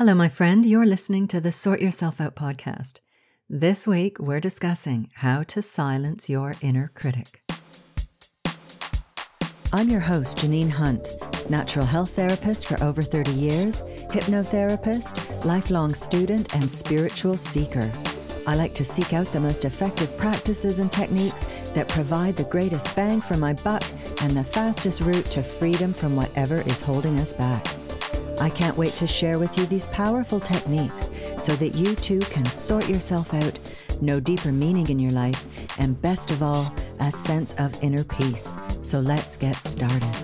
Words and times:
Hello, 0.00 0.14
my 0.14 0.30
friend. 0.30 0.64
You're 0.64 0.86
listening 0.86 1.28
to 1.28 1.42
the 1.42 1.52
Sort 1.52 1.82
Yourself 1.82 2.22
Out 2.22 2.34
podcast. 2.34 3.00
This 3.50 3.86
week, 3.86 4.18
we're 4.18 4.40
discussing 4.40 5.10
how 5.16 5.42
to 5.42 5.60
silence 5.60 6.26
your 6.26 6.54
inner 6.62 6.90
critic. 6.94 7.42
I'm 9.74 9.90
your 9.90 10.00
host, 10.00 10.38
Janine 10.38 10.70
Hunt, 10.70 11.06
natural 11.50 11.84
health 11.84 12.12
therapist 12.12 12.64
for 12.64 12.82
over 12.82 13.02
30 13.02 13.30
years, 13.32 13.82
hypnotherapist, 14.08 15.44
lifelong 15.44 15.92
student, 15.92 16.54
and 16.54 16.70
spiritual 16.70 17.36
seeker. 17.36 17.92
I 18.46 18.54
like 18.54 18.74
to 18.76 18.86
seek 18.86 19.12
out 19.12 19.26
the 19.26 19.40
most 19.40 19.66
effective 19.66 20.16
practices 20.16 20.78
and 20.78 20.90
techniques 20.90 21.44
that 21.74 21.90
provide 21.90 22.36
the 22.36 22.44
greatest 22.44 22.96
bang 22.96 23.20
for 23.20 23.36
my 23.36 23.52
buck 23.52 23.84
and 24.22 24.34
the 24.34 24.44
fastest 24.44 25.02
route 25.02 25.26
to 25.26 25.42
freedom 25.42 25.92
from 25.92 26.16
whatever 26.16 26.62
is 26.62 26.80
holding 26.80 27.20
us 27.20 27.34
back. 27.34 27.79
I 28.40 28.48
can't 28.48 28.78
wait 28.78 28.94
to 28.94 29.06
share 29.06 29.38
with 29.38 29.58
you 29.58 29.66
these 29.66 29.84
powerful 29.86 30.40
techniques 30.40 31.10
so 31.38 31.54
that 31.56 31.74
you 31.74 31.94
too 31.94 32.20
can 32.20 32.46
sort 32.46 32.88
yourself 32.88 33.34
out, 33.34 33.58
know 34.00 34.18
deeper 34.18 34.50
meaning 34.50 34.88
in 34.88 34.98
your 34.98 35.10
life, 35.10 35.46
and 35.78 36.00
best 36.00 36.30
of 36.30 36.42
all, 36.42 36.74
a 37.00 37.12
sense 37.12 37.52
of 37.58 37.76
inner 37.82 38.02
peace. 38.02 38.56
So 38.80 38.98
let's 38.98 39.36
get 39.36 39.56
started. 39.56 40.16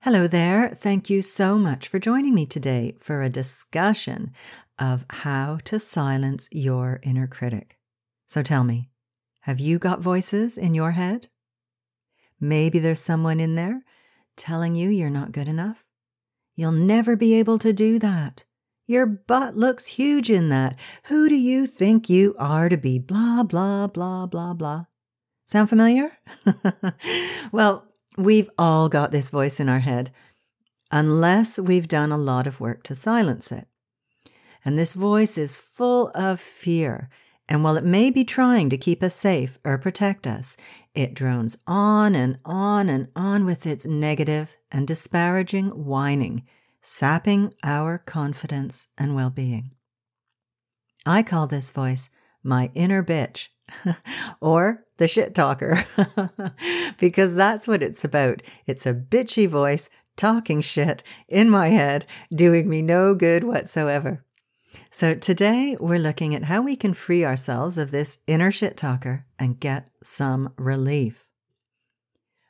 Hello 0.00 0.26
there. 0.26 0.70
Thank 0.80 1.10
you 1.10 1.20
so 1.20 1.58
much 1.58 1.88
for 1.88 1.98
joining 1.98 2.34
me 2.34 2.46
today 2.46 2.94
for 2.98 3.22
a 3.22 3.28
discussion 3.28 4.32
of 4.78 5.04
how 5.10 5.58
to 5.66 5.78
silence 5.78 6.48
your 6.50 7.00
inner 7.02 7.26
critic. 7.26 7.78
So 8.26 8.42
tell 8.42 8.64
me, 8.64 8.88
have 9.42 9.60
you 9.60 9.78
got 9.78 10.00
voices 10.00 10.56
in 10.56 10.74
your 10.74 10.92
head? 10.92 11.28
Maybe 12.40 12.78
there's 12.78 12.98
someone 12.98 13.40
in 13.40 13.56
there 13.56 13.82
telling 14.36 14.74
you 14.74 14.88
you're 14.88 15.10
not 15.10 15.32
good 15.32 15.48
enough? 15.48 15.84
You'll 16.54 16.72
never 16.72 17.16
be 17.16 17.34
able 17.34 17.58
to 17.58 17.72
do 17.72 17.98
that. 17.98 18.44
Your 18.86 19.06
butt 19.06 19.56
looks 19.56 19.86
huge 19.86 20.30
in 20.30 20.48
that. 20.48 20.78
Who 21.04 21.28
do 21.28 21.34
you 21.34 21.66
think 21.66 22.10
you 22.10 22.34
are 22.38 22.68
to 22.68 22.76
be? 22.76 22.98
Blah, 22.98 23.44
blah, 23.44 23.86
blah, 23.86 24.26
blah, 24.26 24.52
blah. 24.52 24.84
Sound 25.46 25.68
familiar? 25.68 26.18
well, 27.52 27.86
we've 28.16 28.50
all 28.58 28.88
got 28.88 29.10
this 29.10 29.30
voice 29.30 29.60
in 29.60 29.68
our 29.68 29.80
head, 29.80 30.10
unless 30.90 31.58
we've 31.58 31.88
done 31.88 32.12
a 32.12 32.18
lot 32.18 32.46
of 32.46 32.60
work 32.60 32.82
to 32.84 32.94
silence 32.94 33.52
it. 33.52 33.66
And 34.64 34.78
this 34.78 34.94
voice 34.94 35.38
is 35.38 35.56
full 35.56 36.10
of 36.14 36.40
fear 36.40 37.08
and 37.52 37.62
while 37.62 37.76
it 37.76 37.84
may 37.84 38.08
be 38.08 38.24
trying 38.24 38.70
to 38.70 38.78
keep 38.78 39.02
us 39.02 39.14
safe 39.14 39.58
or 39.62 39.76
protect 39.76 40.26
us, 40.26 40.56
it 40.94 41.12
drones 41.12 41.58
on 41.66 42.14
and 42.14 42.38
on 42.46 42.88
and 42.88 43.08
on 43.14 43.44
with 43.44 43.66
its 43.66 43.84
negative 43.84 44.56
and 44.70 44.88
disparaging 44.88 45.66
whining, 45.68 46.44
sapping 46.80 47.52
our 47.62 47.98
confidence 47.98 48.86
and 48.96 49.14
well 49.14 49.28
being. 49.28 49.72
I 51.04 51.22
call 51.22 51.46
this 51.46 51.70
voice 51.70 52.08
my 52.42 52.70
inner 52.74 53.04
bitch 53.04 53.48
or 54.40 54.86
the 54.96 55.06
shit 55.06 55.34
talker 55.34 55.84
because 56.98 57.34
that's 57.34 57.68
what 57.68 57.82
it's 57.82 58.02
about. 58.02 58.42
It's 58.66 58.86
a 58.86 58.94
bitchy 58.94 59.46
voice 59.46 59.90
talking 60.16 60.62
shit 60.62 61.02
in 61.28 61.50
my 61.50 61.68
head, 61.68 62.06
doing 62.34 62.66
me 62.66 62.80
no 62.80 63.14
good 63.14 63.44
whatsoever. 63.44 64.24
So 64.90 65.14
today 65.14 65.76
we're 65.80 65.98
looking 65.98 66.34
at 66.34 66.44
how 66.44 66.62
we 66.62 66.76
can 66.76 66.94
free 66.94 67.24
ourselves 67.24 67.78
of 67.78 67.90
this 67.90 68.18
inner 68.26 68.50
shit 68.50 68.76
talker 68.76 69.26
and 69.38 69.60
get 69.60 69.90
some 70.02 70.52
relief. 70.56 71.26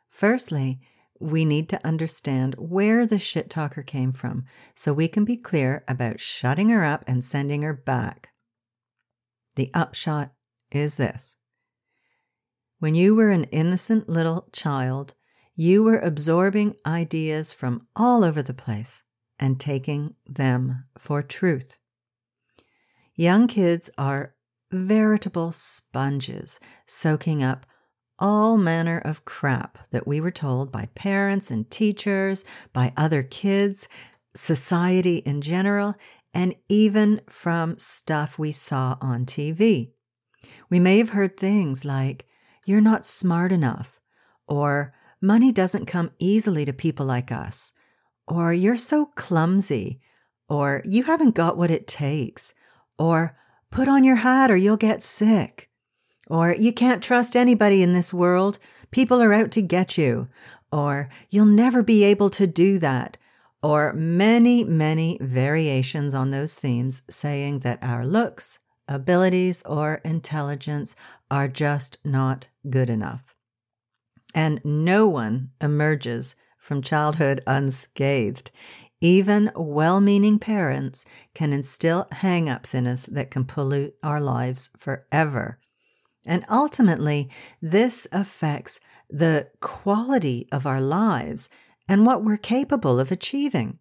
Firstly, 0.08 0.80
we 1.18 1.44
need 1.44 1.68
to 1.68 1.86
understand 1.86 2.56
where 2.58 3.06
the 3.06 3.18
shit 3.18 3.48
talker 3.48 3.82
came 3.82 4.12
from 4.12 4.44
so 4.74 4.92
we 4.92 5.08
can 5.08 5.24
be 5.24 5.36
clear 5.36 5.84
about 5.86 6.20
shutting 6.20 6.68
her 6.68 6.84
up 6.84 7.04
and 7.06 7.24
sending 7.24 7.62
her 7.62 7.72
back. 7.72 8.30
The 9.54 9.70
upshot 9.72 10.32
is 10.70 10.96
this. 10.96 11.36
When 12.78 12.94
you 12.94 13.14
were 13.14 13.30
an 13.30 13.44
innocent 13.44 14.08
little 14.08 14.48
child, 14.52 15.14
you 15.54 15.82
were 15.82 15.98
absorbing 15.98 16.74
ideas 16.84 17.52
from 17.52 17.86
all 17.94 18.24
over 18.24 18.42
the 18.42 18.54
place 18.54 19.04
and 19.38 19.60
taking 19.60 20.14
them 20.26 20.84
for 20.98 21.22
truth. 21.22 21.76
Young 23.14 23.46
kids 23.46 23.90
are 23.98 24.34
veritable 24.70 25.52
sponges, 25.52 26.58
soaking 26.86 27.42
up 27.42 27.66
all 28.18 28.56
manner 28.56 28.98
of 28.98 29.24
crap 29.24 29.78
that 29.90 30.06
we 30.06 30.20
were 30.20 30.30
told 30.30 30.70
by 30.70 30.88
parents 30.94 31.50
and 31.50 31.70
teachers, 31.70 32.44
by 32.72 32.92
other 32.96 33.22
kids, 33.22 33.88
society 34.34 35.16
in 35.18 35.42
general, 35.42 35.94
and 36.32 36.54
even 36.68 37.20
from 37.28 37.78
stuff 37.78 38.38
we 38.38 38.52
saw 38.52 38.96
on 39.00 39.26
TV. 39.26 39.92
We 40.70 40.80
may 40.80 40.98
have 40.98 41.10
heard 41.10 41.36
things 41.36 41.84
like, 41.84 42.24
You're 42.64 42.80
not 42.80 43.04
smart 43.04 43.52
enough, 43.52 44.00
or 44.46 44.94
Money 45.20 45.52
doesn't 45.52 45.86
come 45.86 46.12
easily 46.18 46.64
to 46.64 46.72
people 46.72 47.04
like 47.04 47.30
us, 47.30 47.72
or 48.26 48.54
You're 48.54 48.76
so 48.76 49.06
clumsy, 49.06 50.00
or 50.48 50.82
You 50.86 51.02
haven't 51.04 51.34
got 51.34 51.58
what 51.58 51.70
it 51.70 51.86
takes, 51.86 52.54
or 53.02 53.36
put 53.72 53.88
on 53.88 54.04
your 54.04 54.14
hat 54.14 54.48
or 54.48 54.56
you'll 54.56 54.76
get 54.76 55.02
sick, 55.02 55.68
or 56.28 56.54
you 56.54 56.72
can't 56.72 57.02
trust 57.02 57.34
anybody 57.34 57.82
in 57.82 57.94
this 57.94 58.14
world, 58.14 58.60
people 58.92 59.20
are 59.20 59.32
out 59.32 59.50
to 59.50 59.60
get 59.60 59.98
you, 59.98 60.28
or 60.70 61.10
you'll 61.28 61.44
never 61.44 61.82
be 61.82 62.04
able 62.04 62.30
to 62.30 62.46
do 62.46 62.78
that, 62.78 63.16
or 63.60 63.92
many, 63.92 64.62
many 64.62 65.18
variations 65.20 66.14
on 66.14 66.30
those 66.30 66.54
themes 66.54 67.02
saying 67.10 67.58
that 67.60 67.82
our 67.82 68.06
looks, 68.06 68.60
abilities, 68.86 69.64
or 69.66 70.00
intelligence 70.04 70.94
are 71.28 71.48
just 71.48 71.98
not 72.04 72.46
good 72.70 72.88
enough. 72.88 73.34
And 74.32 74.60
no 74.64 75.08
one 75.08 75.50
emerges 75.60 76.36
from 76.56 76.82
childhood 76.82 77.42
unscathed. 77.48 78.52
Even 79.02 79.50
well 79.56 80.00
meaning 80.00 80.38
parents 80.38 81.04
can 81.34 81.52
instill 81.52 82.06
hang 82.12 82.48
ups 82.48 82.72
in 82.72 82.86
us 82.86 83.04
that 83.06 83.32
can 83.32 83.44
pollute 83.44 83.96
our 84.00 84.20
lives 84.20 84.70
forever. 84.78 85.58
And 86.24 86.44
ultimately, 86.48 87.28
this 87.60 88.06
affects 88.12 88.78
the 89.10 89.48
quality 89.58 90.46
of 90.52 90.66
our 90.66 90.80
lives 90.80 91.48
and 91.88 92.06
what 92.06 92.22
we're 92.22 92.36
capable 92.36 93.00
of 93.00 93.10
achieving. 93.10 93.80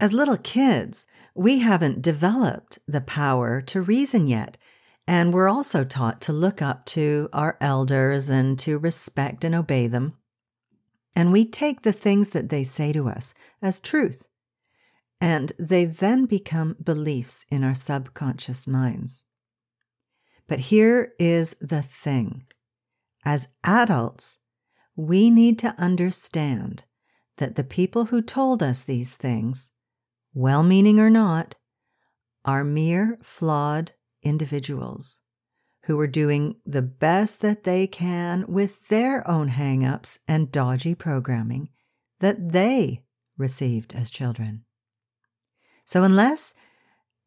As 0.00 0.12
little 0.12 0.38
kids, 0.38 1.06
we 1.36 1.60
haven't 1.60 2.02
developed 2.02 2.80
the 2.88 3.00
power 3.00 3.60
to 3.60 3.80
reason 3.80 4.26
yet, 4.26 4.58
and 5.06 5.32
we're 5.32 5.48
also 5.48 5.84
taught 5.84 6.20
to 6.22 6.32
look 6.32 6.60
up 6.60 6.84
to 6.86 7.28
our 7.32 7.56
elders 7.60 8.28
and 8.28 8.58
to 8.58 8.76
respect 8.76 9.44
and 9.44 9.54
obey 9.54 9.86
them. 9.86 10.14
And 11.16 11.32
we 11.32 11.44
take 11.44 11.82
the 11.82 11.92
things 11.92 12.30
that 12.30 12.48
they 12.48 12.64
say 12.64 12.92
to 12.92 13.08
us 13.08 13.34
as 13.62 13.80
truth. 13.80 14.26
And 15.20 15.52
they 15.58 15.84
then 15.84 16.26
become 16.26 16.76
beliefs 16.82 17.46
in 17.48 17.62
our 17.62 17.74
subconscious 17.74 18.66
minds. 18.66 19.24
But 20.46 20.58
here 20.60 21.12
is 21.18 21.56
the 21.60 21.82
thing 21.82 22.44
as 23.24 23.48
adults, 23.64 24.38
we 24.96 25.30
need 25.30 25.58
to 25.60 25.74
understand 25.78 26.84
that 27.38 27.56
the 27.56 27.64
people 27.64 28.06
who 28.06 28.20
told 28.20 28.62
us 28.62 28.82
these 28.82 29.14
things, 29.14 29.72
well 30.34 30.62
meaning 30.62 31.00
or 31.00 31.10
not, 31.10 31.54
are 32.44 32.64
mere 32.64 33.18
flawed 33.22 33.92
individuals 34.22 35.20
who 35.84 36.00
are 36.00 36.06
doing 36.06 36.56
the 36.64 36.82
best 36.82 37.40
that 37.40 37.64
they 37.64 37.86
can 37.86 38.44
with 38.48 38.88
their 38.88 39.26
own 39.28 39.50
hangups 39.50 40.18
and 40.26 40.50
dodgy 40.50 40.94
programming 40.94 41.68
that 42.20 42.52
they 42.52 43.02
received 43.36 43.94
as 43.94 44.10
children. 44.10 44.64
So, 45.84 46.02
unless 46.02 46.54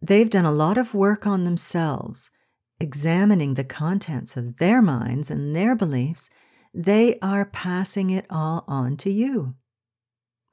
they've 0.02 0.30
done 0.30 0.46
a 0.46 0.52
lot 0.52 0.78
of 0.78 0.96
work 0.96 1.28
on 1.28 1.44
themselves, 1.44 2.32
examining 2.80 3.54
the 3.54 3.64
contents 3.64 4.36
of 4.36 4.58
their 4.58 4.82
minds 4.82 5.30
and 5.30 5.56
their 5.56 5.76
beliefs, 5.76 6.30
they 6.74 7.20
are 7.20 7.46
passing 7.46 8.10
it 8.10 8.26
all 8.30 8.64
on 8.68 8.98
to 8.98 9.12
you. 9.12 9.54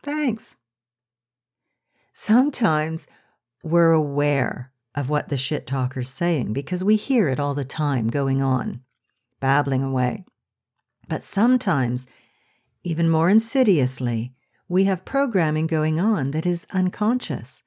Thanks. 0.03 0.57
Sometimes 2.13 3.07
we're 3.63 3.93
aware 3.93 4.74
of 4.95 5.09
what 5.09 5.29
the 5.29 5.37
shit 5.37 5.67
talker's 5.67 6.11
saying 6.11 6.53
because 6.53 6.85
we 6.85 6.97
hear 6.97 7.29
it 7.29 7.41
all 7.41 7.55
the 7.55 7.65
time 7.65 8.09
going 8.09 8.41
on, 8.41 8.81
babbling 9.41 9.83
away. 9.83 10.25
But 11.09 11.23
sometimes, 11.23 12.07
even 12.83 13.09
more 13.09 13.29
insidiously, 13.29 14.35
we 14.69 14.85
have 14.85 15.05
programming 15.05 15.67
going 15.67 16.01
on 16.01 16.31
that 16.31 16.47
is 16.47 16.67
unconscious. 16.73 17.63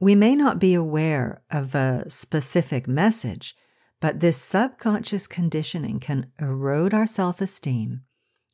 We 0.00 0.14
may 0.14 0.34
not 0.34 0.58
be 0.58 0.74
aware 0.74 1.42
of 1.50 1.74
a 1.74 2.08
specific 2.08 2.88
message, 2.88 3.54
but 4.00 4.20
this 4.20 4.36
subconscious 4.36 5.26
conditioning 5.26 6.00
can 6.00 6.30
erode 6.40 6.92
our 6.92 7.06
self 7.06 7.40
esteem 7.40 8.02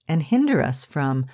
and 0.06 0.22
hinder 0.22 0.62
us 0.62 0.84
from 0.84 1.26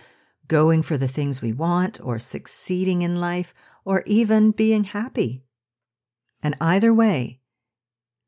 going 0.46 0.82
for 0.82 0.96
the 0.96 1.08
things 1.08 1.42
we 1.42 1.52
want 1.52 2.00
or 2.02 2.18
succeeding 2.18 3.02
in 3.02 3.20
life 3.20 3.52
or 3.84 4.02
even 4.06 4.50
being 4.50 4.84
happy. 4.84 5.42
And 6.42 6.54
either 6.60 6.92
way, 6.94 7.40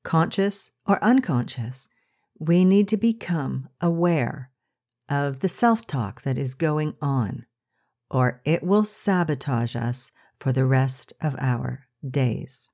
conscious 0.02 0.70
or 0.86 1.02
unconscious, 1.02 1.88
we 2.38 2.64
need 2.64 2.88
to 2.88 2.96
become 2.96 3.68
aware 3.80 4.50
of 5.08 5.40
the 5.40 5.48
self 5.48 5.86
talk 5.86 6.22
that 6.22 6.38
is 6.38 6.54
going 6.54 6.94
on, 7.02 7.46
or 8.10 8.40
it 8.44 8.62
will 8.62 8.84
sabotage 8.84 9.76
us 9.76 10.10
for 10.38 10.52
the 10.52 10.64
rest 10.64 11.12
of 11.20 11.36
our 11.38 11.86
days. 12.08 12.70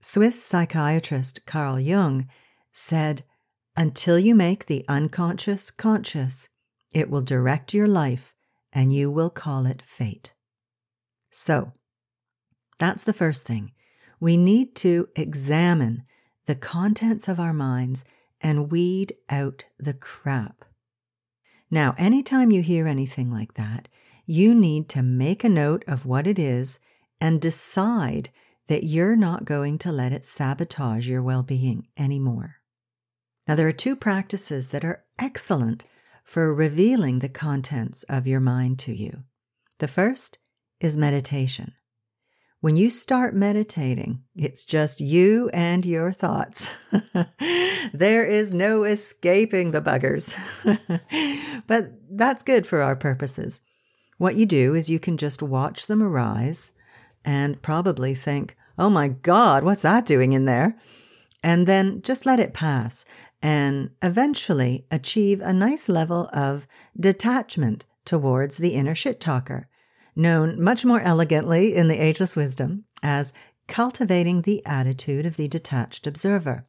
Swiss 0.00 0.42
psychiatrist 0.42 1.44
Carl 1.46 1.78
Jung 1.78 2.28
said, 2.72 3.24
Until 3.76 4.18
you 4.18 4.34
make 4.34 4.66
the 4.66 4.84
unconscious 4.88 5.70
conscious, 5.70 6.48
it 6.92 7.10
will 7.10 7.22
direct 7.22 7.74
your 7.74 7.88
life 7.88 8.34
and 8.72 8.94
you 8.94 9.10
will 9.10 9.30
call 9.30 9.66
it 9.66 9.82
fate. 9.84 10.32
So, 11.30 11.72
that's 12.78 13.04
the 13.04 13.12
first 13.12 13.44
thing. 13.44 13.72
We 14.20 14.36
need 14.36 14.76
to 14.76 15.08
examine 15.16 16.04
the 16.46 16.54
contents 16.54 17.26
of 17.26 17.40
our 17.40 17.54
minds 17.54 18.04
and 18.40 18.70
weed 18.70 19.14
out 19.28 19.64
the 19.78 19.94
crap. 19.94 20.64
Now, 21.70 21.94
anytime 21.96 22.50
you 22.50 22.62
hear 22.62 22.86
anything 22.86 23.30
like 23.30 23.54
that, 23.54 23.88
you 24.26 24.54
need 24.54 24.88
to 24.90 25.02
make 25.02 25.42
a 25.42 25.48
note 25.48 25.84
of 25.86 26.06
what 26.06 26.26
it 26.26 26.38
is 26.38 26.78
and 27.20 27.40
decide 27.40 28.30
that 28.68 28.84
you're 28.84 29.16
not 29.16 29.44
going 29.44 29.78
to 29.78 29.92
let 29.92 30.12
it 30.12 30.24
sabotage 30.24 31.08
your 31.08 31.22
well 31.22 31.42
being 31.42 31.88
anymore. 31.96 32.56
Now, 33.48 33.54
there 33.54 33.66
are 33.66 33.72
two 33.72 33.96
practices 33.96 34.68
that 34.68 34.84
are 34.84 35.04
excellent 35.18 35.84
for 36.22 36.54
revealing 36.54 37.18
the 37.18 37.28
contents 37.28 38.04
of 38.04 38.26
your 38.26 38.40
mind 38.40 38.78
to 38.80 38.92
you. 38.92 39.24
The 39.78 39.88
first 39.88 40.38
is 40.78 40.96
meditation. 40.96 41.72
When 42.62 42.76
you 42.76 42.90
start 42.90 43.34
meditating, 43.34 44.22
it's 44.36 44.66
just 44.66 45.00
you 45.00 45.48
and 45.54 45.86
your 45.86 46.12
thoughts. 46.12 46.68
there 47.94 48.26
is 48.26 48.52
no 48.52 48.84
escaping 48.84 49.70
the 49.70 49.80
buggers. 49.80 50.36
but 51.66 51.92
that's 52.10 52.42
good 52.42 52.66
for 52.66 52.82
our 52.82 52.96
purposes. 52.96 53.62
What 54.18 54.36
you 54.36 54.44
do 54.44 54.74
is 54.74 54.90
you 54.90 55.00
can 55.00 55.16
just 55.16 55.42
watch 55.42 55.86
them 55.86 56.02
arise 56.02 56.72
and 57.24 57.62
probably 57.62 58.14
think, 58.14 58.58
oh 58.78 58.90
my 58.90 59.08
God, 59.08 59.64
what's 59.64 59.82
that 59.82 60.04
doing 60.04 60.34
in 60.34 60.44
there? 60.44 60.76
And 61.42 61.66
then 61.66 62.02
just 62.02 62.26
let 62.26 62.40
it 62.40 62.52
pass 62.52 63.06
and 63.40 63.88
eventually 64.02 64.84
achieve 64.90 65.40
a 65.40 65.54
nice 65.54 65.88
level 65.88 66.28
of 66.34 66.66
detachment 66.98 67.86
towards 68.04 68.58
the 68.58 68.74
inner 68.74 68.94
shit 68.94 69.18
talker, 69.18 69.66
known 70.16 70.62
much 70.62 70.84
more 70.84 71.00
elegantly 71.00 71.74
in 71.74 71.88
the 71.88 72.00
Ageless 72.00 72.36
Wisdom 72.36 72.84
as 73.02 73.32
cultivating 73.68 74.42
the 74.42 74.64
attitude 74.66 75.26
of 75.26 75.36
the 75.36 75.48
detached 75.48 76.06
observer. 76.06 76.66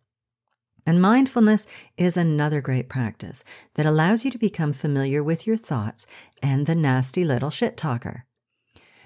And 0.86 1.02
mindfulness 1.02 1.68
is 1.98 2.18
another 2.18 2.62
great 2.62 2.90
practice 2.90 3.44
that 3.76 3.86
allows 3.86 4.26
you 4.26 4.32
to 4.32 4.38
become 4.38 4.74
familiar 4.74 5.24
with 5.24 5.46
your 5.46 5.58
thoughts 5.58 6.06
and 6.42 6.66
the 6.66 6.76
nasty 6.76 7.24
little 7.24 7.50
shit 7.50 7.78
talker. 7.78 8.26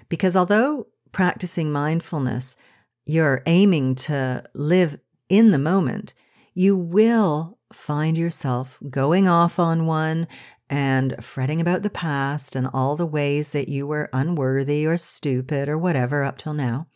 Because 0.08 0.36
although 0.36 0.86
practicing 1.12 1.72
mindfulness, 1.72 2.56
you're 3.04 3.42
aiming 3.46 3.94
to 3.94 4.44
live 4.54 4.98
in 5.28 5.50
the 5.50 5.58
moment, 5.58 6.14
you 6.54 6.76
will 6.76 7.58
find 7.72 8.16
yourself 8.16 8.78
going 8.88 9.28
off 9.28 9.58
on 9.58 9.86
one 9.86 10.26
and 10.68 11.22
fretting 11.24 11.60
about 11.60 11.82
the 11.82 11.90
past 11.90 12.56
and 12.56 12.68
all 12.72 12.96
the 12.96 13.06
ways 13.06 13.50
that 13.50 13.68
you 13.68 13.86
were 13.86 14.10
unworthy 14.12 14.86
or 14.86 14.96
stupid 14.96 15.68
or 15.68 15.78
whatever 15.78 16.24
up 16.24 16.38
till 16.38 16.54
now, 16.54 16.86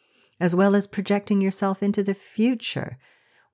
as 0.40 0.54
well 0.54 0.74
as 0.74 0.86
projecting 0.86 1.40
yourself 1.40 1.82
into 1.82 2.02
the 2.02 2.14
future, 2.14 2.98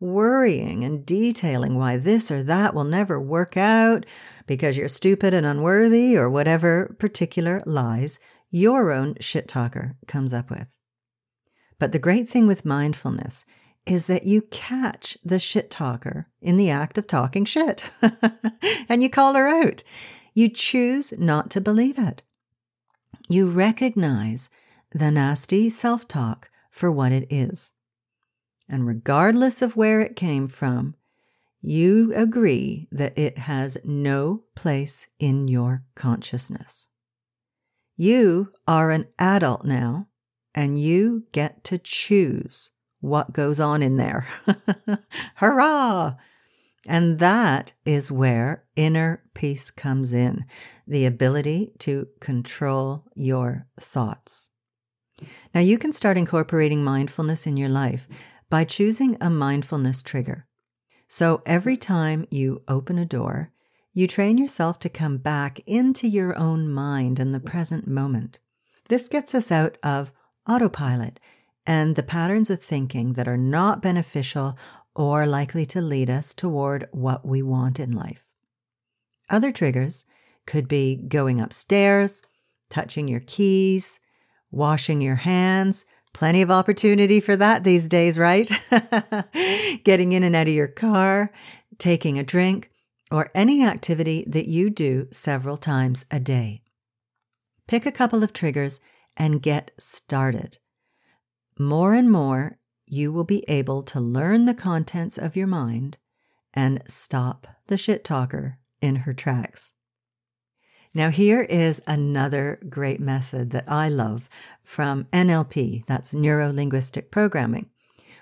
worrying 0.01 0.85
and 0.85 1.05
detailing 1.05 1.77
why 1.77 1.97
this 1.97 2.31
or 2.31 2.43
that 2.43 2.75
will 2.75 2.85
never 2.85 3.21
work 3.21 3.57
out 3.57 4.07
because 4.47 4.77
you're 4.77 4.89
stupid 4.89 5.35
and 5.35 5.47
unworthy 5.47 6.17
or 6.17 6.31
whatever 6.31 6.95
particular 6.99 7.63
lies 7.67 8.19
your 8.51 8.93
own 8.93 9.15
shit 9.21 9.49
talker 9.49 9.97
comes 10.07 10.33
up 10.33 10.51
with. 10.51 10.79
But 11.79 11.93
the 11.93 11.99
great 11.99 12.29
thing 12.29 12.47
with 12.47 12.65
mindfulness 12.65 13.45
is 13.87 14.07
that 14.07 14.25
you 14.25 14.43
catch 14.43 15.17
the 15.25 15.39
shit 15.39 15.71
talker 15.71 16.29
in 16.43 16.57
the 16.57 16.71
act 16.71 16.99
of 16.99 17.07
talking 17.07 17.45
shit 17.45 17.91
and 18.89 19.03
you 19.03 19.09
call 19.09 19.35
her 19.35 19.47
out. 19.47 19.83
You 20.35 20.49
choose 20.49 21.13
not 21.17 21.51
to 21.53 21.61
believe 21.61 21.99
it. 21.99 22.23
You 23.29 23.47
recognize 23.47 24.51
the 24.93 25.11
nasty 25.11 25.71
self 25.71 26.07
talk 26.07 26.51
for 26.71 26.91
what 26.91 27.13
it 27.13 27.27
is. 27.31 27.73
And 28.69 28.87
regardless 28.87 29.63
of 29.63 29.77
where 29.77 30.01
it 30.01 30.17
came 30.17 30.49
from, 30.49 30.95
you 31.61 32.13
agree 32.15 32.89
that 32.93 33.17
it 33.19 33.39
has 33.39 33.79
no 33.85 34.45
place 34.55 35.07
in 35.19 35.49
your 35.49 35.85
consciousness. 35.95 36.89
You 37.97 38.53
are 38.69 38.91
an 38.91 39.07
adult 39.19 39.65
now, 39.65 40.09
and 40.55 40.79
you 40.79 41.25
get 41.33 41.65
to 41.65 41.79
choose 41.79 42.71
what 43.01 43.33
goes 43.33 43.61
on 43.61 43.83
in 43.83 43.97
there. 43.97 44.29
Hurrah! 45.37 46.15
And 46.87 47.19
that 47.19 47.73
is 47.85 48.13
where 48.13 48.65
inner 48.77 49.23
peace 49.35 49.71
comes 49.71 50.13
in 50.13 50.45
the 50.87 51.05
ability 51.05 51.73
to 51.81 52.09
control 52.21 53.05
your 53.15 53.67
thoughts. 53.81 54.51
Now, 55.55 55.61
you 55.61 55.79
can 55.79 55.93
start 55.93 56.19
incorporating 56.19 56.85
mindfulness 56.85 57.47
in 57.47 57.57
your 57.57 57.69
life 57.69 58.07
by 58.49 58.65
choosing 58.65 59.17
a 59.21 59.31
mindfulness 59.31 60.03
trigger. 60.03 60.47
So, 61.09 61.43
every 61.47 61.77
time 61.77 62.27
you 62.31 62.63
open 62.69 62.99
a 62.99 63.05
door, 63.05 63.53
you 63.93 64.07
train 64.07 64.37
yourself 64.37 64.79
to 64.81 64.89
come 64.89 65.17
back 65.17 65.61
into 65.67 66.07
your 66.07 66.37
own 66.37 66.69
mind 66.69 67.19
in 67.19 67.33
the 67.33 67.41
present 67.41 67.89
moment. 67.89 68.39
This 68.89 69.09
gets 69.09 69.35
us 69.35 69.51
out 69.51 69.79
of 69.83 70.13
autopilot 70.47 71.19
and 71.67 71.97
the 71.97 72.03
patterns 72.03 72.51
of 72.51 72.63
thinking 72.63 73.15
that 73.15 73.29
are 73.29 73.37
not 73.37 73.83
beneficial 73.83 74.57
or 74.95 75.27
likely 75.27 75.67
to 75.67 75.81
lead 75.81 76.09
us 76.09 76.33
toward 76.33 76.89
what 76.93 77.27
we 77.27 77.43
want 77.43 77.81
in 77.81 77.93
life. 77.93 78.27
Other 79.29 79.53
triggers 79.53 80.05
could 80.47 80.69
be 80.69 80.97
going 80.97 81.41
upstairs, 81.41 82.23
touching 82.71 83.09
your 83.09 83.21
keys, 83.21 84.01
washing 84.51 85.01
your 85.01 85.17
hands. 85.17 85.85
Plenty 86.13 86.41
of 86.41 86.51
opportunity 86.51 87.21
for 87.21 87.37
that 87.37 87.63
these 87.65 87.89
days, 87.89 88.19
right? 88.19 88.51
Getting 89.85 90.13
in 90.13 90.23
and 90.23 90.35
out 90.35 90.49
of 90.49 90.55
your 90.55 90.69
car, 90.69 91.31
taking 91.79 92.19
a 92.19 92.25
drink, 92.25 92.71
or 93.11 93.31
any 93.35 93.65
activity 93.65 94.25
that 94.27 94.49
you 94.49 94.71
do 94.71 95.09
several 95.13 95.59
times 95.59 96.07
a 96.11 96.19
day. 96.19 96.63
Pick 97.69 97.85
a 97.85 97.93
couple 97.93 98.23
of 98.23 98.33
triggers 98.33 98.81
and 99.17 99.43
get 99.43 99.73
started. 99.79 100.59
More 101.59 101.95
and 101.95 102.11
more, 102.11 102.59
you 102.85 103.13
will 103.13 103.25
be 103.25 103.45
able 103.49 103.83
to 103.85 104.01
learn 104.01 104.45
the 104.45 104.55
contents 104.55 105.17
of 105.17 105.37
your 105.37 105.47
mind 105.47 105.97
and 106.53 106.83
stop 106.87 107.47
the 107.69 107.79
shit 107.79 108.05
talker 108.05 108.59
in 108.81 108.97
her 108.97 109.15
tracks. 109.15 109.73
Now, 110.93 111.11
here 111.11 111.43
is 111.43 111.83
another 111.87 112.59
great 112.69 113.01
method 113.01 113.51
that 113.51 113.65
I 113.69 113.89
love 113.89 114.29
from 114.65 115.05
NLP, 115.13 115.85
that's 115.87 116.15
neuro 116.15 116.53
linguistic 116.53 117.11
programming, 117.11 117.71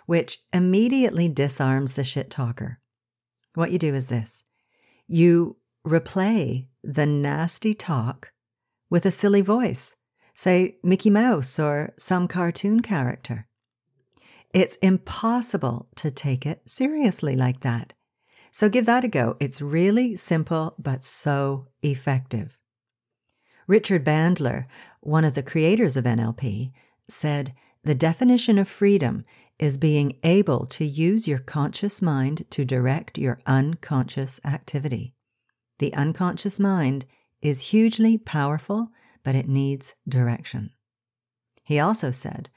which 0.07 0.41
immediately 0.53 1.29
disarms 1.29 1.95
the 1.95 2.05
shit 2.05 2.31
talker. 2.31 2.81
What 3.55 3.71
you 3.71 3.79
do 3.79 3.95
is 3.95 4.07
this 4.07 4.45
you 5.07 5.57
replay 5.87 6.67
the 6.83 7.07
nasty 7.07 7.75
talk 7.75 8.33
with 8.91 9.05
a 9.05 9.11
silly 9.11 9.41
voice 9.41 9.95
say 10.35 10.77
Mickey 10.83 11.11
Mouse 11.11 11.59
or 11.59 11.95
some 11.97 12.29
cartoon 12.29 12.81
character. 12.81 13.47
It's 14.53 14.77
impossible 14.77 15.89
to 15.97 16.11
take 16.11 16.47
it 16.47 16.63
seriously 16.67 17.35
like 17.35 17.61
that. 17.61 17.93
So 18.53 18.69
give 18.69 18.87
that 18.87 19.05
a 19.05 19.09
go. 19.09 19.37
It's 19.41 19.61
really 19.61 20.15
simple, 20.15 20.75
but 20.79 21.03
so 21.03 21.67
effective. 21.83 22.57
Richard 23.67 24.05
Bandler, 24.05 24.67
one 25.01 25.25
of 25.25 25.35
the 25.35 25.43
creators 25.43 25.97
of 25.97 26.05
NLP, 26.05 26.71
said 27.09 27.53
the 27.83 27.95
definition 27.95 28.59
of 28.59 28.69
freedom 28.69 29.25
is 29.59 29.77
being 29.77 30.19
able 30.23 30.67
to 30.67 30.85
use 30.85 31.27
your 31.27 31.39
conscious 31.39 32.01
mind 32.01 32.45
to 32.51 32.65
direct 32.65 33.19
your 33.19 33.41
unconscious 33.47 34.41
activity. 34.45 35.15
The 35.79 35.95
unconscious 35.95 36.61
mind 36.61 37.07
is 37.43 37.71
hugely 37.73 38.19
powerful 38.19 38.91
but 39.25 39.35
it 39.35 39.49
needs 39.49 39.95
direction. 40.09 40.71
He 41.65 41.81
also 41.81 42.11
said, 42.11 42.51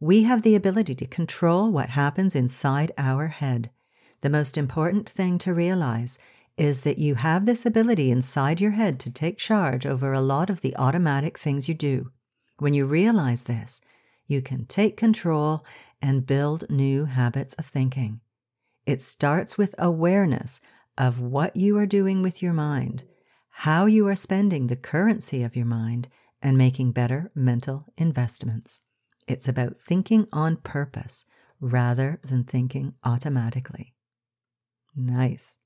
We 0.00 0.24
have 0.24 0.42
the 0.42 0.56
ability 0.56 0.94
to 0.96 1.06
control 1.06 1.70
what 1.70 1.90
happens 1.90 2.34
inside 2.34 2.90
our 2.98 3.28
head. 3.28 3.70
The 4.22 4.30
most 4.30 4.58
important 4.58 5.08
thing 5.08 5.38
to 5.38 5.54
realize 5.54 6.18
is 6.56 6.80
that 6.80 6.98
you 6.98 7.16
have 7.16 7.44
this 7.44 7.66
ability 7.66 8.10
inside 8.10 8.60
your 8.60 8.72
head 8.72 8.98
to 9.00 9.10
take 9.10 9.36
charge 9.36 9.86
over 9.86 10.12
a 10.12 10.22
lot 10.22 10.48
of 10.48 10.62
the 10.62 10.74
automatic 10.76 11.38
things 11.38 11.68
you 11.68 11.74
do. 11.74 12.10
When 12.58 12.72
you 12.72 12.86
realize 12.86 13.44
this, 13.44 13.82
you 14.26 14.40
can 14.40 14.64
take 14.64 14.96
control 14.96 15.64
and 16.00 16.26
build 16.26 16.68
new 16.70 17.04
habits 17.04 17.54
of 17.54 17.66
thinking. 17.66 18.20
It 18.86 19.02
starts 19.02 19.58
with 19.58 19.74
awareness 19.78 20.60
of 20.96 21.20
what 21.20 21.56
you 21.56 21.76
are 21.76 21.86
doing 21.86 22.22
with 22.22 22.42
your 22.42 22.52
mind, 22.54 23.04
how 23.60 23.86
you 23.86 24.06
are 24.06 24.16
spending 24.16 24.66
the 24.66 24.76
currency 24.76 25.42
of 25.42 25.56
your 25.56 25.64
mind, 25.66 26.08
and 26.42 26.58
making 26.58 26.92
better 26.92 27.30
mental 27.34 27.86
investments. 27.96 28.80
It's 29.26 29.48
about 29.48 29.78
thinking 29.78 30.26
on 30.32 30.58
purpose 30.58 31.24
rather 31.58 32.20
than 32.22 32.44
thinking 32.44 32.92
automatically. 33.02 33.94
Nice. 34.94 35.58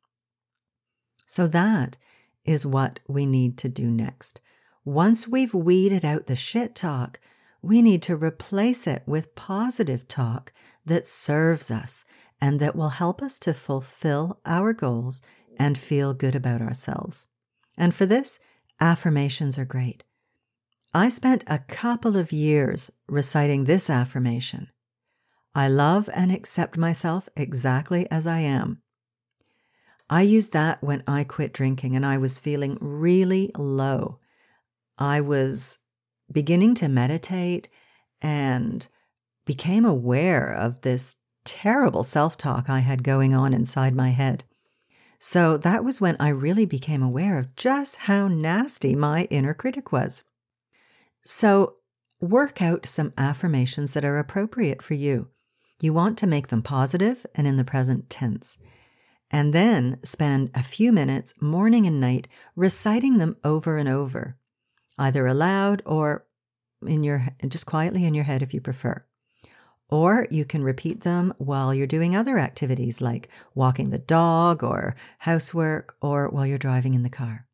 So 1.27 1.47
that 1.49 1.97
is 2.45 2.65
what 2.65 3.01
we 3.09 3.27
need 3.27 3.59
to 3.59 3.69
do 3.69 3.91
next. 3.91 4.41
Once 4.85 5.29
we've 5.29 5.53
weeded 5.53 6.05
out 6.05 6.27
the 6.27 6.37
shit 6.37 6.75
talk, 6.75 7.19
we 7.61 7.83
need 7.83 8.03
to 8.03 8.17
replace 8.17 8.87
it 8.87 9.03
with 9.05 9.35
positive 9.35 10.09
talk 10.09 10.53
that 10.87 11.07
serves 11.07 11.71
us 11.71 12.05
and 12.41 12.61
that 12.61 12.77
will 12.77 12.91
help 12.91 13.21
us 13.21 13.39
to 13.41 13.53
fulfill 13.53 14.41
our 14.47 14.73
goals 14.73 15.21
and 15.59 15.77
feel 15.77 16.15
good 16.15 16.35
about 16.35 16.63
ourselves. 16.63 17.27
And 17.81 17.95
for 17.95 18.05
this, 18.05 18.39
affirmations 18.79 19.57
are 19.57 19.65
great. 19.65 20.05
I 20.93 21.09
spent 21.09 21.45
a 21.47 21.61
couple 21.61 22.15
of 22.15 22.31
years 22.31 22.91
reciting 23.09 23.65
this 23.65 23.89
affirmation 23.89 24.69
I 25.55 25.67
love 25.67 26.09
and 26.15 26.31
accept 26.31 26.77
myself 26.77 27.29
exactly 27.37 28.09
as 28.11 28.27
I 28.27 28.41
am. 28.41 28.83
I 30.09 30.23
used 30.23 30.53
that 30.53 30.81
when 30.83 31.03
I 31.09 31.25
quit 31.25 31.55
drinking 31.55 31.97
and 31.97 32.05
I 32.05 32.19
was 32.19 32.39
feeling 32.39 32.77
really 32.81 33.51
low. 33.57 34.21
I 34.99 35.23
was 35.23 35.79
beginning 36.31 36.75
to 36.77 36.89
meditate 36.89 37.69
and 38.21 38.87
became 39.47 39.87
aware 39.87 40.53
of 40.53 40.83
this 40.83 41.17
terrible 41.45 42.05
self 42.05 42.37
talk 42.37 42.69
I 42.69 42.81
had 42.81 43.03
going 43.03 43.33
on 43.33 43.55
inside 43.55 43.95
my 43.95 44.11
head. 44.11 44.45
So 45.23 45.59
that 45.59 45.85
was 45.85 46.01
when 46.01 46.17
I 46.19 46.31
really 46.31 46.65
became 46.65 47.03
aware 47.03 47.39
of 47.39 47.55
just 47.55 47.97
how 47.97 48.27
nasty 48.27 48.95
my 48.95 49.25
inner 49.25 49.53
critic 49.53 49.93
was. 49.93 50.25
So 51.27 51.77
work 52.23 52.63
out 52.63 52.87
some 52.87 53.13
affirmations 53.19 53.93
that 53.93 54.05
are 54.05 54.19
appropriate 54.19 54.81
for 54.81 54.95
you. 54.95 55.29
You 55.79 55.93
want 55.93 56.17
to 56.19 56.27
make 56.27 56.49
them 56.49 56.63
positive 56.63 57.27
and 57.35 57.47
in 57.47 57.59
the 57.59 57.65
present 57.65 58.09
tense. 58.09 58.57
And 59.31 59.53
then 59.53 59.99
spend 60.03 60.51
a 60.55 60.63
few 60.63 60.91
minutes 60.91 61.35
morning 61.39 61.87
and 61.87 62.01
night 62.01 62.27
reciting 62.57 63.19
them 63.19 63.37
over 63.45 63.77
and 63.77 63.91
over, 63.91 64.39
either 64.99 65.27
aloud 65.27 65.83
or 65.85 66.25
in 66.87 67.05
your 67.05 67.29
just 67.47 67.67
quietly 67.67 68.07
in 68.07 68.15
your 68.15 68.25
head 68.25 68.41
if 68.41 68.55
you 68.55 68.63
prefer. 68.63 69.05
Or 69.91 70.29
you 70.31 70.45
can 70.45 70.63
repeat 70.63 71.03
them 71.03 71.35
while 71.39 71.75
you're 71.75 71.87
doing 71.87 72.15
other 72.15 72.39
activities 72.39 73.01
like 73.01 73.29
walking 73.55 73.91
the 73.91 73.99
dog 73.99 74.63
or 74.63 74.95
housework 75.19 75.97
or 76.01 76.29
while 76.29 76.47
you're 76.47 76.59
driving 76.59 76.95
in 76.95 77.03
the 77.03 77.11
car. 77.11 77.47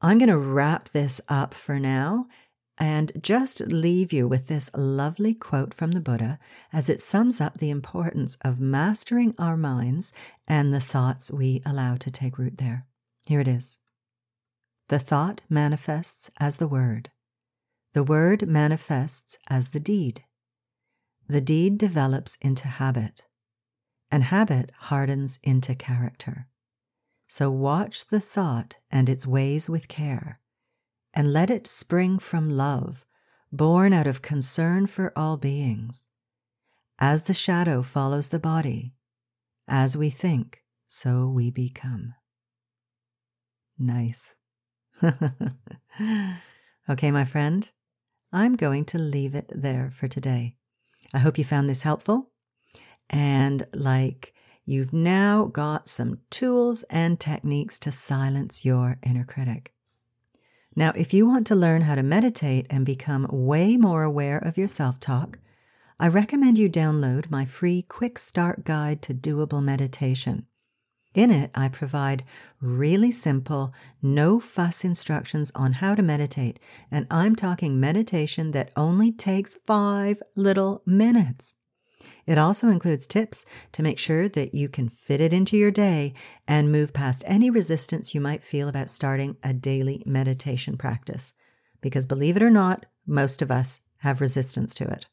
I'm 0.00 0.18
going 0.18 0.30
to 0.30 0.38
wrap 0.38 0.88
this 0.88 1.20
up 1.28 1.52
for 1.52 1.78
now 1.78 2.26
and 2.78 3.12
just 3.20 3.60
leave 3.60 4.10
you 4.10 4.26
with 4.26 4.46
this 4.46 4.70
lovely 4.74 5.34
quote 5.34 5.74
from 5.74 5.90
the 5.90 6.00
Buddha 6.00 6.38
as 6.72 6.88
it 6.88 7.02
sums 7.02 7.38
up 7.38 7.58
the 7.58 7.68
importance 7.68 8.38
of 8.40 8.58
mastering 8.58 9.34
our 9.38 9.58
minds 9.58 10.14
and 10.48 10.72
the 10.72 10.80
thoughts 10.80 11.30
we 11.30 11.60
allow 11.66 11.96
to 11.96 12.10
take 12.10 12.38
root 12.38 12.56
there. 12.56 12.86
Here 13.26 13.40
it 13.40 13.48
is 13.48 13.78
The 14.88 14.98
thought 14.98 15.42
manifests 15.50 16.30
as 16.40 16.56
the 16.56 16.66
word, 16.66 17.10
the 17.92 18.02
word 18.02 18.48
manifests 18.48 19.36
as 19.48 19.68
the 19.68 19.80
deed, 19.80 20.24
the 21.30 21.40
deed 21.40 21.78
develops 21.78 22.36
into 22.40 22.66
habit, 22.66 23.24
and 24.10 24.24
habit 24.24 24.72
hardens 24.76 25.38
into 25.44 25.76
character. 25.76 26.48
So 27.28 27.50
watch 27.52 28.08
the 28.08 28.20
thought 28.20 28.76
and 28.90 29.08
its 29.08 29.26
ways 29.26 29.68
with 29.68 29.86
care 29.86 30.40
and 31.14 31.32
let 31.32 31.50
it 31.50 31.66
spring 31.68 32.18
from 32.18 32.50
love, 32.50 33.04
born 33.52 33.92
out 33.92 34.06
of 34.08 34.22
concern 34.22 34.86
for 34.86 35.12
all 35.16 35.36
beings. 35.36 36.08
As 36.98 37.24
the 37.24 37.34
shadow 37.34 37.82
follows 37.82 38.28
the 38.28 38.38
body, 38.38 38.94
as 39.68 39.96
we 39.96 40.10
think, 40.10 40.64
so 40.88 41.28
we 41.28 41.50
become. 41.50 42.14
Nice. 43.78 44.34
okay, 46.90 47.10
my 47.10 47.24
friend, 47.24 47.70
I'm 48.32 48.56
going 48.56 48.84
to 48.86 48.98
leave 48.98 49.34
it 49.34 49.50
there 49.54 49.90
for 49.94 50.08
today. 50.08 50.56
I 51.12 51.18
hope 51.18 51.38
you 51.38 51.44
found 51.44 51.68
this 51.68 51.82
helpful. 51.82 52.30
And 53.08 53.66
like 53.74 54.34
you've 54.64 54.92
now 54.92 55.46
got 55.46 55.88
some 55.88 56.18
tools 56.30 56.84
and 56.84 57.18
techniques 57.18 57.78
to 57.80 57.92
silence 57.92 58.64
your 58.64 58.98
inner 59.02 59.24
critic. 59.24 59.72
Now, 60.76 60.92
if 60.94 61.12
you 61.12 61.26
want 61.26 61.46
to 61.48 61.56
learn 61.56 61.82
how 61.82 61.96
to 61.96 62.02
meditate 62.02 62.66
and 62.70 62.86
become 62.86 63.26
way 63.30 63.76
more 63.76 64.04
aware 64.04 64.38
of 64.38 64.56
your 64.56 64.68
self 64.68 65.00
talk, 65.00 65.38
I 65.98 66.08
recommend 66.08 66.58
you 66.58 66.70
download 66.70 67.30
my 67.30 67.44
free 67.44 67.82
Quick 67.82 68.18
Start 68.18 68.64
Guide 68.64 69.02
to 69.02 69.12
Doable 69.12 69.62
Meditation. 69.62 70.46
In 71.14 71.32
it, 71.32 71.50
I 71.54 71.68
provide 71.68 72.24
really 72.60 73.10
simple, 73.10 73.74
no 74.00 74.38
fuss 74.38 74.84
instructions 74.84 75.50
on 75.56 75.74
how 75.74 75.96
to 75.96 76.02
meditate, 76.02 76.60
and 76.90 77.06
I'm 77.10 77.34
talking 77.34 77.80
meditation 77.80 78.52
that 78.52 78.70
only 78.76 79.10
takes 79.10 79.58
five 79.66 80.22
little 80.36 80.82
minutes. 80.86 81.56
It 82.26 82.38
also 82.38 82.68
includes 82.68 83.08
tips 83.08 83.44
to 83.72 83.82
make 83.82 83.98
sure 83.98 84.28
that 84.28 84.54
you 84.54 84.68
can 84.68 84.88
fit 84.88 85.20
it 85.20 85.32
into 85.32 85.56
your 85.56 85.72
day 85.72 86.14
and 86.46 86.70
move 86.70 86.92
past 86.92 87.24
any 87.26 87.50
resistance 87.50 88.14
you 88.14 88.20
might 88.20 88.44
feel 88.44 88.68
about 88.68 88.88
starting 88.88 89.36
a 89.42 89.52
daily 89.52 90.04
meditation 90.06 90.76
practice. 90.76 91.32
Because 91.80 92.06
believe 92.06 92.36
it 92.36 92.42
or 92.42 92.50
not, 92.50 92.86
most 93.04 93.42
of 93.42 93.50
us 93.50 93.80
have 93.98 94.20
resistance 94.20 94.74
to 94.74 94.84
it. 94.84 95.08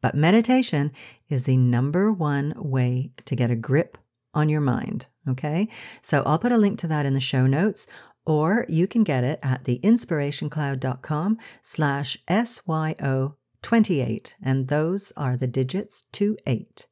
But 0.00 0.14
meditation 0.14 0.92
is 1.28 1.44
the 1.44 1.56
number 1.56 2.12
one 2.12 2.54
way 2.56 3.10
to 3.24 3.34
get 3.34 3.50
a 3.50 3.56
grip 3.56 3.98
on 4.34 4.48
your 4.48 4.60
mind. 4.60 5.06
Okay. 5.28 5.68
So 6.02 6.22
I'll 6.26 6.38
put 6.38 6.52
a 6.52 6.58
link 6.58 6.78
to 6.80 6.88
that 6.88 7.06
in 7.06 7.14
the 7.14 7.20
show 7.20 7.46
notes, 7.46 7.86
or 8.26 8.66
you 8.68 8.86
can 8.86 9.04
get 9.04 9.24
it 9.24 9.38
at 9.42 9.64
theinspirationcloud.com 9.64 11.38
slash 11.62 12.18
SYO 12.28 13.36
28, 13.62 14.36
and 14.42 14.68
those 14.68 15.12
are 15.16 15.36
the 15.36 15.46
digits 15.46 16.04
2 16.12 16.36
8. 16.46 16.86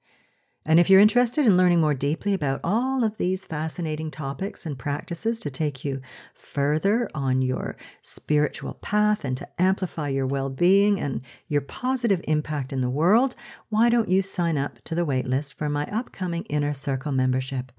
And 0.65 0.79
if 0.79 0.89
you're 0.89 1.01
interested 1.01 1.45
in 1.45 1.57
learning 1.57 1.81
more 1.81 1.95
deeply 1.95 2.35
about 2.35 2.61
all 2.63 3.03
of 3.03 3.17
these 3.17 3.45
fascinating 3.45 4.13
topics 4.13 4.65
and 4.65 4.79
practices 4.79 5.41
to 5.41 5.51
take 5.51 5.85
you 5.85 6.01
further 6.35 7.11
on 7.15 7.43
your 7.43 7.77
spiritual 8.01 8.75
path 8.75 9.25
and 9.25 9.37
to 9.39 9.49
amplify 9.61 10.09
your 10.09 10.27
well 10.27 10.51
being 10.51 11.01
and 11.01 11.23
your 11.49 11.63
positive 11.63 12.21
impact 12.25 12.73
in 12.73 12.81
the 12.81 12.91
world, 12.91 13.35
why 13.71 13.89
don't 13.89 14.09
you 14.09 14.23
sign 14.23 14.57
up 14.57 14.79
to 14.85 14.95
the 14.95 15.07
waitlist 15.07 15.55
for 15.55 15.69
my 15.69 15.85
upcoming 15.87 16.45
Inner 16.45 16.75
Circle 16.75 17.13
membership? 17.13 17.73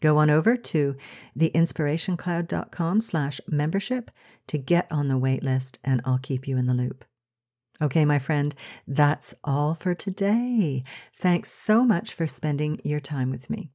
Go 0.00 0.16
on 0.16 0.30
over 0.30 0.56
to 0.56 0.96
theinspirationcloud.com 1.38 3.00
slash 3.00 3.40
membership 3.46 4.10
to 4.48 4.58
get 4.58 4.90
on 4.90 5.08
the 5.08 5.14
waitlist, 5.14 5.76
and 5.84 6.00
I'll 6.04 6.18
keep 6.18 6.48
you 6.48 6.56
in 6.56 6.66
the 6.66 6.74
loop. 6.74 7.04
Okay, 7.82 8.04
my 8.04 8.20
friend, 8.20 8.54
that's 8.86 9.34
all 9.42 9.74
for 9.74 9.92
today. 9.92 10.84
Thanks 11.18 11.50
so 11.50 11.84
much 11.84 12.14
for 12.14 12.28
spending 12.28 12.80
your 12.84 13.00
time 13.00 13.28
with 13.28 13.50
me. 13.50 13.72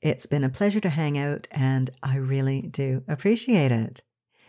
It's 0.00 0.24
been 0.24 0.44
a 0.44 0.48
pleasure 0.48 0.80
to 0.80 0.88
hang 0.88 1.18
out, 1.18 1.46
and 1.50 1.90
I 2.02 2.16
really 2.16 2.62
do 2.62 3.02
appreciate 3.06 3.70
it. 3.70 4.00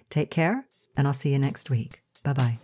Take 0.10 0.32
care, 0.32 0.68
and 0.96 1.08
I'll 1.08 1.14
see 1.14 1.34
you 1.34 1.40
next 1.40 1.70
week. 1.70 2.04
Bye 2.24 2.34
bye. 2.34 2.60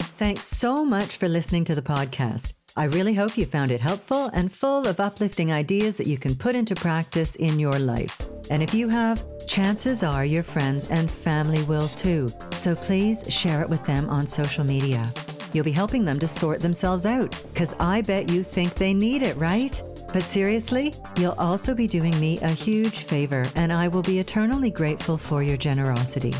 Thanks 0.00 0.44
so 0.44 0.82
much 0.82 1.18
for 1.18 1.28
listening 1.28 1.64
to 1.66 1.74
the 1.74 1.82
podcast. 1.82 2.54
I 2.74 2.84
really 2.84 3.14
hope 3.14 3.36
you 3.36 3.44
found 3.44 3.70
it 3.70 3.82
helpful 3.82 4.30
and 4.32 4.50
full 4.50 4.88
of 4.88 4.98
uplifting 4.98 5.52
ideas 5.52 5.96
that 5.96 6.06
you 6.06 6.16
can 6.16 6.34
put 6.34 6.54
into 6.54 6.74
practice 6.74 7.34
in 7.36 7.58
your 7.58 7.78
life. 7.78 8.18
And 8.48 8.62
if 8.62 8.72
you 8.72 8.88
have, 8.88 9.24
chances 9.46 10.02
are 10.02 10.24
your 10.24 10.42
friends 10.42 10.88
and 10.90 11.10
family 11.10 11.62
will 11.64 11.88
too. 11.88 12.30
So 12.52 12.74
please 12.74 13.24
share 13.28 13.62
it 13.62 13.68
with 13.68 13.84
them 13.84 14.08
on 14.10 14.26
social 14.26 14.64
media. 14.64 15.12
You'll 15.52 15.64
be 15.64 15.70
helping 15.70 16.04
them 16.04 16.18
to 16.18 16.26
sort 16.26 16.60
themselves 16.60 17.06
out, 17.06 17.30
because 17.52 17.74
I 17.78 18.02
bet 18.02 18.30
you 18.30 18.42
think 18.42 18.74
they 18.74 18.92
need 18.92 19.22
it, 19.22 19.36
right? 19.36 19.80
But 20.12 20.22
seriously, 20.22 20.94
you'll 21.18 21.36
also 21.38 21.74
be 21.74 21.86
doing 21.86 22.18
me 22.20 22.38
a 22.40 22.48
huge 22.48 23.00
favor, 23.00 23.44
and 23.54 23.72
I 23.72 23.88
will 23.88 24.02
be 24.02 24.18
eternally 24.18 24.70
grateful 24.70 25.16
for 25.16 25.42
your 25.42 25.56
generosity. 25.56 26.34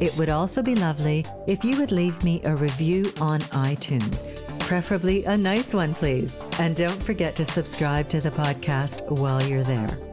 It 0.00 0.16
would 0.16 0.30
also 0.30 0.62
be 0.62 0.74
lovely 0.74 1.24
if 1.46 1.64
you 1.64 1.76
would 1.78 1.92
leave 1.92 2.22
me 2.24 2.40
a 2.44 2.56
review 2.56 3.12
on 3.20 3.40
iTunes, 3.52 4.58
preferably 4.60 5.24
a 5.24 5.36
nice 5.36 5.72
one, 5.74 5.94
please. 5.94 6.40
And 6.58 6.74
don't 6.74 7.02
forget 7.02 7.36
to 7.36 7.44
subscribe 7.44 8.08
to 8.08 8.20
the 8.20 8.30
podcast 8.30 9.08
while 9.18 9.42
you're 9.42 9.62
there. 9.62 10.11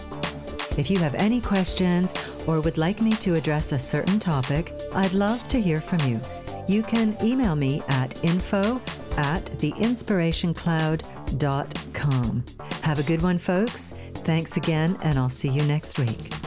If 0.77 0.89
you 0.89 0.97
have 0.99 1.15
any 1.15 1.41
questions 1.41 2.13
or 2.47 2.61
would 2.61 2.77
like 2.77 3.01
me 3.01 3.11
to 3.13 3.33
address 3.35 3.71
a 3.71 3.79
certain 3.79 4.19
topic, 4.19 4.73
I'd 4.93 5.13
love 5.13 5.45
to 5.49 5.59
hear 5.61 5.81
from 5.81 5.99
you. 6.07 6.19
you 6.67 6.83
can 6.83 7.17
email 7.23 7.55
me 7.55 7.81
at 7.89 8.23
info 8.23 8.79
at 9.17 9.43
theinspirationcloud.com. 9.45 12.43
Have 12.83 12.99
a 12.99 13.03
good 13.03 13.23
one, 13.23 13.39
folks. 13.39 13.93
Thanks 14.23 14.55
again, 14.55 14.95
and 15.01 15.17
I'll 15.17 15.29
see 15.29 15.49
you 15.49 15.63
next 15.63 15.97
week. 15.97 16.38